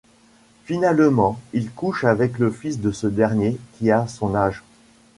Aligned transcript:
Finalement 0.65 1.39
il 1.53 1.69
couche 1.69 2.05
avec 2.05 2.39
le 2.39 2.49
fils 2.49 2.79
de 2.79 2.91
ce 2.91 3.05
dernier 3.05 3.59
qui 3.77 3.91
a 3.91 4.07
son 4.07 4.33
âge. 4.33 4.63